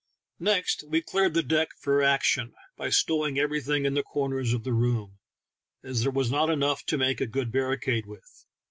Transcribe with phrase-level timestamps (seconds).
[0.39, 4.63] Next we "cleared the deck for action" by stow ing everything in the corners of
[4.63, 5.19] the room,
[5.83, 8.47] as there was not enough to make a good barricade with.